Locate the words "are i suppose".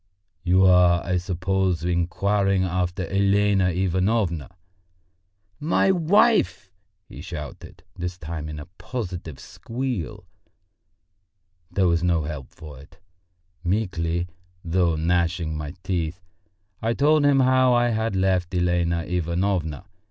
0.65-1.83